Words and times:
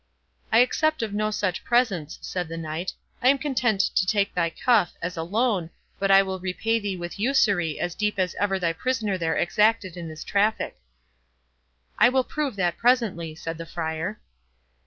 "I 0.51 0.57
accept 0.61 1.03
of 1.03 1.13
no 1.13 1.29
such 1.29 1.63
presents," 1.63 2.17
said 2.23 2.47
the 2.47 2.57
Knight; 2.57 2.93
"I 3.21 3.27
am 3.29 3.37
content 3.37 3.79
to 3.81 4.03
take 4.07 4.33
thy 4.33 4.49
cuff 4.49 4.93
421 4.93 4.97
as 5.03 5.15
a 5.15 5.21
loan, 5.21 5.69
but 5.99 6.09
I 6.09 6.23
will 6.23 6.39
repay 6.39 6.79
thee 6.79 6.97
with 6.97 7.19
usury 7.19 7.79
as 7.79 7.93
deep 7.93 8.17
as 8.17 8.33
ever 8.39 8.57
thy 8.57 8.73
prisoner 8.73 9.15
there 9.19 9.37
exacted 9.37 9.95
in 9.95 10.09
his 10.09 10.23
traffic." 10.23 10.79
"I 11.99 12.09
will 12.09 12.23
prove 12.23 12.55
that 12.55 12.77
presently," 12.79 13.35
said 13.35 13.59
the 13.59 13.67
Friar. 13.67 14.19